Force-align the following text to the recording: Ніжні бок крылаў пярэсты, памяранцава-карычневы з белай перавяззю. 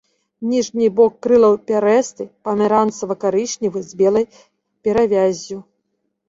Ніжні 0.51 0.87
бок 0.99 1.19
крылаў 1.25 1.53
пярэсты, 1.71 2.23
памяранцава-карычневы 2.49 3.79
з 3.91 4.01
белай 4.01 4.25
перавяззю. 4.89 5.59